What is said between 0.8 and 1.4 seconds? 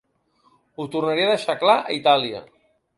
tornaré a